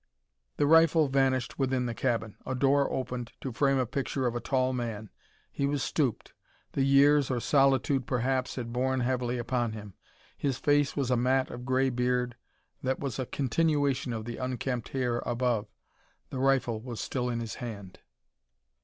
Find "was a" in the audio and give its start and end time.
10.97-11.17, 12.99-13.27